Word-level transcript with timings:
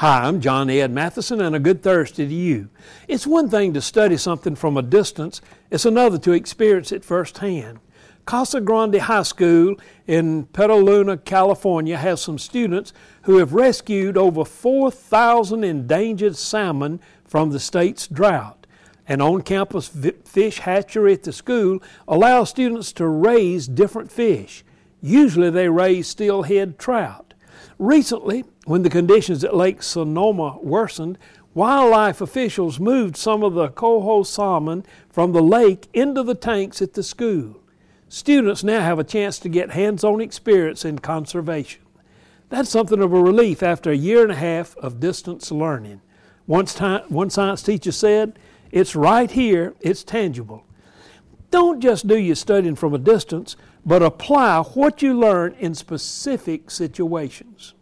Hi, 0.00 0.26
I'm 0.26 0.40
John 0.40 0.70
Ed 0.70 0.92
Matheson, 0.92 1.42
and 1.42 1.54
a 1.54 1.58
good 1.58 1.82
Thursday 1.82 2.26
to 2.26 2.34
you. 2.34 2.70
It's 3.06 3.26
one 3.26 3.50
thing 3.50 3.74
to 3.74 3.82
study 3.82 4.16
something 4.16 4.54
from 4.54 4.78
a 4.78 4.82
distance, 4.82 5.42
it's 5.70 5.84
another 5.84 6.16
to 6.20 6.32
experience 6.32 6.90
it 6.90 7.04
firsthand. 7.04 7.80
Casa 8.24 8.62
Grande 8.62 8.94
High 8.94 9.24
School 9.24 9.76
in 10.06 10.44
Petaluma, 10.54 11.18
California 11.18 11.98
has 11.98 12.22
some 12.22 12.38
students 12.38 12.94
who 13.24 13.36
have 13.36 13.52
rescued 13.52 14.16
over 14.16 14.42
4,000 14.42 15.64
endangered 15.64 16.34
salmon 16.34 16.98
from 17.26 17.50
the 17.50 17.60
state's 17.60 18.06
drought. 18.06 18.66
An 19.06 19.20
on 19.20 19.42
campus 19.42 19.88
fish 20.24 20.60
hatchery 20.60 21.12
at 21.12 21.24
the 21.24 21.32
school 21.34 21.78
allows 22.08 22.48
students 22.48 22.90
to 22.92 23.06
raise 23.06 23.68
different 23.68 24.10
fish. 24.10 24.64
Usually 25.02 25.50
they 25.50 25.68
raise 25.68 26.08
steelhead 26.08 26.78
trout. 26.78 27.29
Recently, 27.78 28.44
when 28.64 28.82
the 28.82 28.90
conditions 28.90 29.44
at 29.44 29.56
Lake 29.56 29.82
Sonoma 29.82 30.58
worsened, 30.62 31.18
wildlife 31.54 32.20
officials 32.20 32.78
moved 32.78 33.16
some 33.16 33.42
of 33.42 33.54
the 33.54 33.68
coho 33.68 34.22
salmon 34.22 34.84
from 35.08 35.32
the 35.32 35.42
lake 35.42 35.88
into 35.92 36.22
the 36.22 36.34
tanks 36.34 36.80
at 36.80 36.94
the 36.94 37.02
school. 37.02 37.56
Students 38.08 38.64
now 38.64 38.80
have 38.80 38.98
a 38.98 39.04
chance 39.04 39.38
to 39.38 39.48
get 39.48 39.70
hands 39.70 40.02
on 40.02 40.20
experience 40.20 40.84
in 40.84 40.98
conservation. 40.98 41.82
That's 42.48 42.68
something 42.68 43.00
of 43.00 43.12
a 43.12 43.22
relief 43.22 43.62
after 43.62 43.92
a 43.92 43.96
year 43.96 44.22
and 44.22 44.32
a 44.32 44.36
half 44.36 44.76
of 44.78 44.98
distance 44.98 45.52
learning. 45.52 46.00
One 46.46 46.66
science 46.66 47.62
teacher 47.62 47.92
said, 47.92 48.36
It's 48.72 48.96
right 48.96 49.30
here, 49.30 49.74
it's 49.80 50.02
tangible. 50.02 50.64
Don't 51.50 51.80
just 51.80 52.06
do 52.06 52.16
your 52.16 52.36
studying 52.36 52.76
from 52.76 52.94
a 52.94 52.98
distance, 52.98 53.56
but 53.84 54.02
apply 54.02 54.62
what 54.74 55.02
you 55.02 55.18
learn 55.18 55.54
in 55.58 55.74
specific 55.74 56.70
situations. 56.70 57.74